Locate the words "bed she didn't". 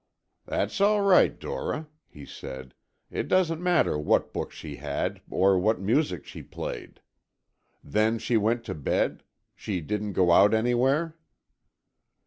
8.73-10.13